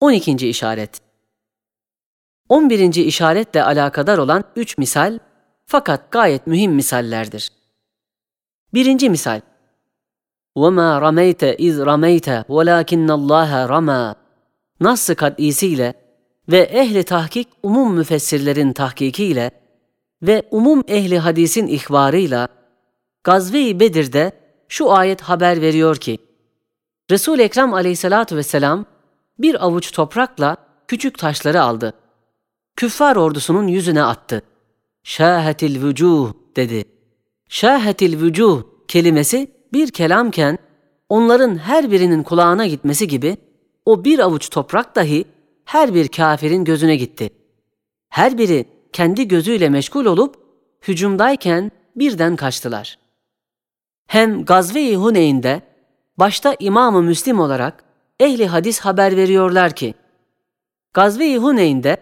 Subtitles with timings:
[0.00, 0.49] 12.
[0.49, 1.01] işaret
[2.49, 2.95] 11.
[2.95, 5.19] işaretle alakadar olan üç misal
[5.65, 7.51] fakat gayet mühim misallerdir.
[8.73, 9.41] Birinci misal
[10.55, 14.15] وَمَا رَمَيْتَ اِذْ رَمَيْتَ وَلَاكِنَّ اللّٰهَ رَمَى
[14.79, 15.93] Nasıl kat'isiyle
[16.51, 19.51] ve ehli tahkik umum müfessirlerin tahkikiyle
[20.21, 22.47] ve umum ehli hadisin ihbarıyla
[23.23, 24.31] Gazve-i Bedir'de
[24.67, 26.17] şu ayet haber veriyor ki
[27.11, 28.85] resul Ekrem aleyhissalatu vesselam
[29.41, 31.93] bir avuç toprakla küçük taşları aldı.
[32.75, 34.41] Küffar ordusunun yüzüne attı.
[35.03, 36.83] Şahetil vücuh dedi.
[37.49, 40.57] Şahetil vücuh kelimesi bir kelamken
[41.09, 43.37] onların her birinin kulağına gitmesi gibi
[43.85, 45.25] o bir avuç toprak dahi
[45.65, 47.29] her bir kafirin gözüne gitti.
[48.09, 50.35] Her biri kendi gözüyle meşgul olup
[50.87, 52.99] hücumdayken birden kaçtılar.
[54.07, 55.61] Hem Gazve-i Huneyn'de
[56.17, 57.83] başta İmam-ı Müslim olarak
[58.21, 59.93] ehli hadis haber veriyorlar ki
[60.93, 61.97] Gazve-i Huneyn'de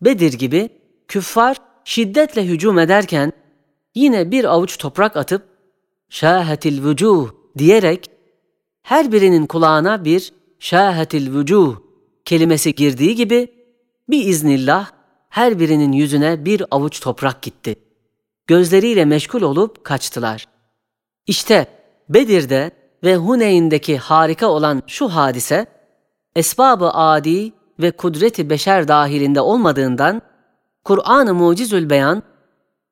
[0.00, 0.68] Bedir gibi
[1.08, 3.32] küffar şiddetle hücum ederken
[3.94, 5.42] yine bir avuç toprak atıp
[6.08, 8.10] şahetil vücuh diyerek
[8.82, 11.76] her birinin kulağına bir şahetil vücuh
[12.24, 13.48] kelimesi girdiği gibi
[14.08, 14.90] bir iznillah
[15.28, 17.76] her birinin yüzüne bir avuç toprak gitti.
[18.46, 20.48] Gözleriyle meşgul olup kaçtılar.
[21.26, 21.66] İşte
[22.08, 22.70] Bedir'de
[23.03, 25.65] ve Huneyn'deki harika olan şu hadise,
[26.35, 30.21] esbabı adi ve kudreti beşer dahilinde olmadığından,
[30.83, 32.23] Kur'an-ı Mucizül Beyan,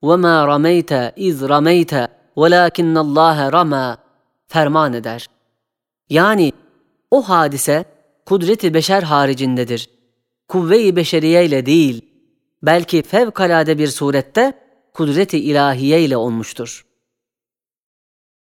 [0.03, 3.97] وَمَا رَمَيْتَ اِذْ رَمَيْتَ وَلَاكِنَّ اللّٰهَ رَمَى
[4.47, 5.27] ferman eder.
[6.09, 6.53] Yani
[7.11, 7.85] o hadise
[8.25, 9.89] kudreti beşer haricindedir.
[10.47, 12.01] Kuvve-i beşeriye ile değil,
[12.63, 14.53] belki fevkalade bir surette
[14.93, 16.85] kudreti ilahiye ile olmuştur.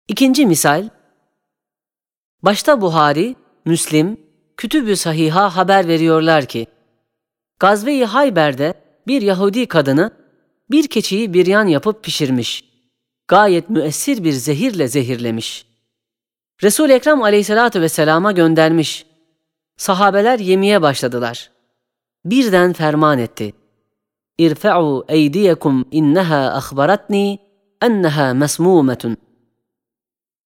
[0.09, 0.89] İkinci misal,
[2.44, 4.18] başta Buhari, Müslim,
[4.58, 6.68] Kütüb-ü Sahiha haber veriyorlar ki,
[7.60, 8.74] Gazve-i Hayber'de
[9.08, 10.12] bir Yahudi kadını
[10.72, 12.70] bir keçiyi biryan yapıp pişirmiş.
[13.28, 15.66] Gayet müessir bir zehirle zehirlemiş.
[16.64, 19.06] Resul-i Ekrem aleyhissalatü vesselama göndermiş.
[19.78, 21.52] Sahabeler yemeye başladılar.
[22.26, 23.54] Birden ferman etti.
[24.38, 27.40] İrfa'u eydiyekum inneha akhbaratni
[27.82, 29.18] enneha mesmumetun.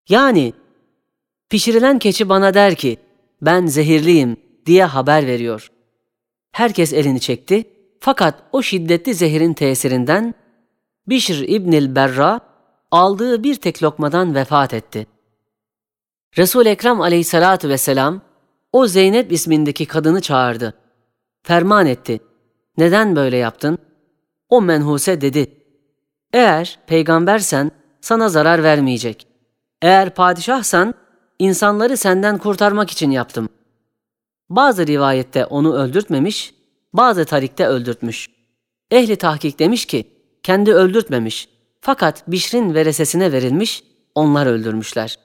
[0.09, 0.53] Yani
[1.51, 2.97] pişirilen keçi bana der ki
[3.41, 5.71] ben zehirliyim diye haber veriyor.
[6.51, 7.63] Herkes elini çekti
[7.99, 10.33] fakat o şiddetli zehirin tesirinden
[11.07, 12.39] Bişr İbnil Berra
[12.91, 15.07] aldığı bir tek lokmadan vefat etti.
[16.37, 18.21] Resul Ekrem Aleyhissalatu vesselam
[18.71, 20.73] o Zeynep ismindeki kadını çağırdı.
[21.43, 22.19] Ferman etti.
[22.77, 23.77] Neden böyle yaptın?
[24.49, 25.47] O menhuse dedi.
[26.33, 29.27] Eğer peygambersen sana zarar vermeyecek.
[29.81, 30.93] Eğer padişahsan
[31.41, 33.49] insanları senden kurtarmak için yaptım.
[34.49, 36.53] Bazı rivayette onu öldürtmemiş,
[36.93, 38.29] bazı tarikte öldürtmüş.
[38.91, 40.07] Ehli tahkik demiş ki,
[40.43, 41.49] kendi öldürtmemiş.
[41.81, 43.83] Fakat Bişr'in veresesine verilmiş,
[44.15, 45.19] onlar öldürmüşler.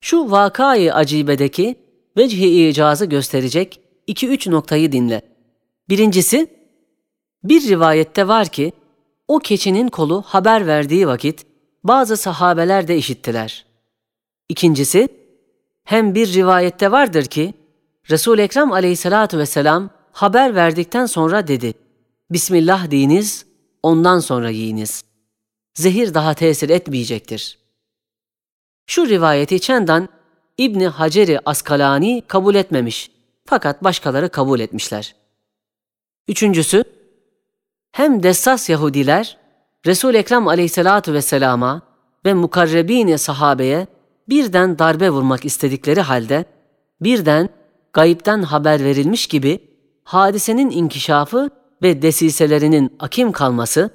[0.00, 1.76] Şu vakayı acibedeki
[2.16, 5.22] vecih-i icazı gösterecek iki üç noktayı dinle.
[5.88, 6.50] Birincisi,
[7.44, 8.72] bir rivayette var ki,
[9.28, 11.46] o keçinin kolu haber verdiği vakit
[11.84, 13.66] bazı sahabeler de işittiler.
[14.48, 15.08] İkincisi,
[15.84, 17.54] hem bir rivayette vardır ki,
[18.10, 21.74] Resul Ekrem Aleyhissalatu vesselam haber verdikten sonra dedi:
[22.30, 23.46] Bismillah deyiniz,
[23.82, 25.04] ondan sonra yiyiniz.
[25.74, 27.58] Zehir daha tesir etmeyecektir.
[28.86, 30.08] Şu rivayeti Çendan
[30.58, 33.10] İbni Haceri Askalani kabul etmemiş
[33.44, 35.14] fakat başkaları kabul etmişler.
[36.28, 36.84] Üçüncüsü,
[37.92, 39.38] hem dessas Yahudiler
[39.86, 41.82] Resul Ekrem Aleyhissalatu vesselama
[42.24, 43.86] ve mukarrebine sahabeye
[44.28, 46.44] birden darbe vurmak istedikleri halde
[47.00, 47.48] birden
[47.92, 49.58] gayipten haber verilmiş gibi
[50.04, 51.50] hadisenin inkişafı
[51.82, 53.90] ve desiselerinin akim kalması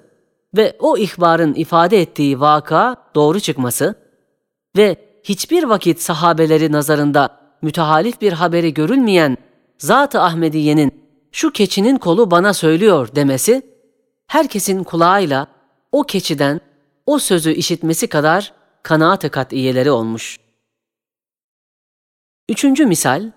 [0.57, 3.95] ve o ihbarın ifade ettiği vaka doğru çıkması
[4.77, 9.37] ve hiçbir vakit sahabeleri nazarında mütehalif bir haberi görülmeyen
[9.77, 10.91] Zat-ı Ahmediye'nin
[11.31, 13.61] şu keçinin kolu bana söylüyor demesi,
[14.27, 15.47] herkesin kulağıyla
[15.91, 16.61] o keçiden
[17.05, 18.53] o sözü işitmesi kadar
[18.83, 20.39] kanaat-ı kat'iyeleri olmuş.
[22.49, 23.31] Üçüncü misal,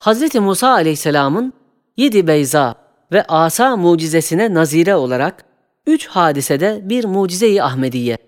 [0.00, 0.34] Hz.
[0.34, 1.52] Musa aleyhisselamın
[1.96, 2.74] yedi beyza
[3.12, 5.44] ve asa mucizesine nazire olarak
[5.86, 8.18] üç hadisede bir mucize-i Ahmediye.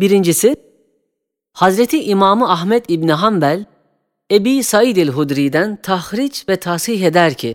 [0.00, 0.56] Birincisi,
[1.52, 3.64] Hazreti İmamı Ahmet İbni Hanbel,
[4.30, 7.54] Ebi Said el-Hudri'den tahriç ve tasih eder ki,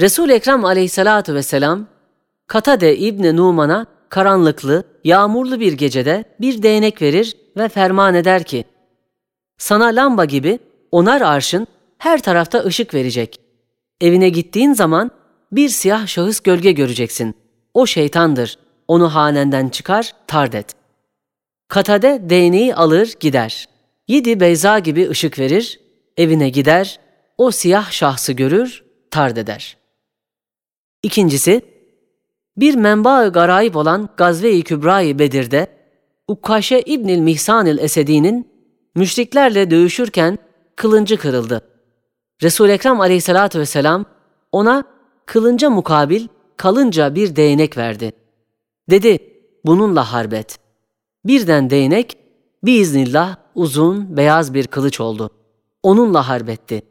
[0.00, 1.86] Resul Ekrem aleyhissalatu vesselam,
[2.46, 8.64] Katade İbni Numan'a karanlıklı, yağmurlu bir gecede bir değnek verir ve ferman eder ki,
[9.58, 10.58] sana lamba gibi
[10.90, 11.66] onar arşın
[11.98, 13.40] her tarafta ışık verecek.
[14.00, 15.10] Evine gittiğin zaman
[15.52, 17.34] bir siyah şahıs gölge göreceksin.
[17.74, 18.58] O şeytandır.
[18.88, 20.74] Onu hanenden çıkar, tard et.
[21.68, 23.68] Katade değneği alır gider.
[24.08, 25.80] Yedi beyza gibi ışık verir,
[26.16, 27.00] evine gider,
[27.38, 29.76] o siyah şahsı görür, tard eder.
[31.02, 31.73] İkincisi,
[32.56, 35.66] bir menba-ı garayip olan Gazve-i Kübra-i Bedir'de
[36.28, 38.48] Ukkaşe İbnil Mihsanil Esedi'nin
[38.94, 40.38] müşriklerle dövüşürken
[40.76, 41.60] kılıncı kırıldı.
[42.42, 44.04] Resul Ekrem Aleyhissalatu vesselam
[44.52, 44.84] ona
[45.26, 48.12] kılınca mukabil kalınca bir değnek verdi.
[48.90, 49.18] Dedi,
[49.64, 50.58] bununla harbet.
[51.24, 52.18] Birden değnek,
[52.64, 55.30] biiznillah uzun, beyaz bir kılıç oldu.
[55.82, 56.82] Onunla harbetti.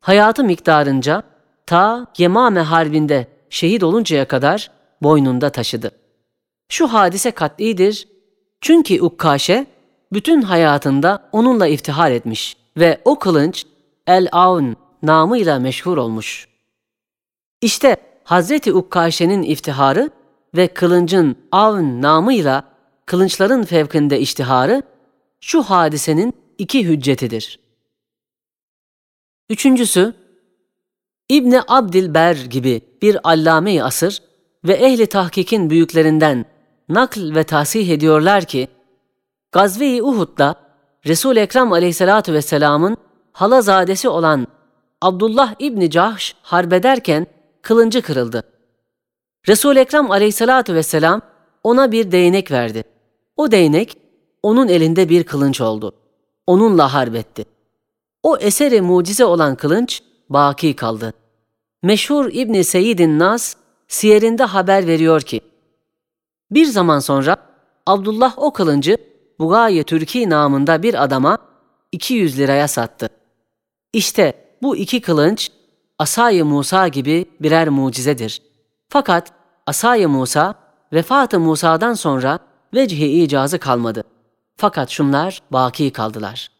[0.00, 1.22] Hayatı miktarınca
[1.66, 4.70] ta Yemame Harbi'nde şehit oluncaya kadar
[5.02, 5.90] boynunda taşıdı.
[6.68, 8.08] Şu hadise katlidir
[8.60, 9.66] çünkü Ukkaşe
[10.12, 13.66] bütün hayatında onunla iftihar etmiş ve o kılınç
[14.06, 16.48] El-Avn namıyla meşhur olmuş.
[17.60, 20.10] İşte Hazreti Ukkaşe'nin iftiharı
[20.56, 22.64] ve kılıncın Avn namıyla
[23.06, 24.82] kılınçların fevkinde iştiharı
[25.40, 27.60] şu hadisenin iki hüccetidir.
[29.50, 30.14] Üçüncüsü,
[31.28, 34.22] İbni Abdilber gibi bir allame-i asır
[34.64, 36.44] ve ehli tahkikin büyüklerinden
[36.88, 38.68] nakl ve tahsih ediyorlar ki,
[39.52, 40.54] Gazve-i Uhud'da
[41.06, 42.96] Resul-i Ekrem aleyhissalatu vesselamın
[43.32, 44.46] halazadesi olan
[45.00, 47.26] Abdullah İbni Cahş harbederken
[47.62, 48.42] kılıncı kırıldı.
[49.48, 51.20] Resul-i Ekrem aleyhissalatu vesselam
[51.64, 52.84] ona bir değnek verdi.
[53.36, 53.96] O değnek
[54.42, 55.92] onun elinde bir kılınç oldu.
[56.46, 57.44] Onunla harbetti.
[58.22, 61.14] O eseri mucize olan kılınç baki kaldı.
[61.82, 63.54] Meşhur İbni Seyyidin Nas
[63.88, 65.40] siyerinde haber veriyor ki,
[66.50, 67.36] bir zaman sonra
[67.86, 68.96] Abdullah o kılıncı
[69.38, 71.38] Bugaye Türki namında bir adama
[71.92, 73.08] 200 liraya sattı.
[73.92, 75.52] İşte bu iki kılınç
[75.98, 78.42] Asay-ı Musa gibi birer mucizedir.
[78.88, 79.32] Fakat
[79.66, 80.54] Asay-ı Musa
[80.92, 82.38] vefatı Musa'dan sonra
[82.74, 84.04] vecihi icazı kalmadı.
[84.56, 86.57] Fakat şunlar baki kaldılar.''